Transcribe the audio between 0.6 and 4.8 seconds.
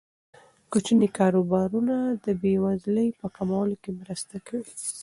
کوچني کاروبارونه د بې وزلۍ په کمولو کې مرسته کوي.